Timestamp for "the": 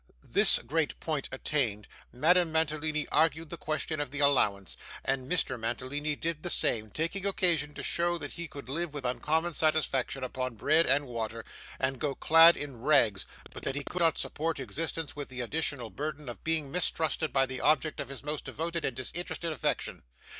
3.51-3.55, 4.09-4.17, 6.41-6.49, 15.29-15.41, 17.45-17.61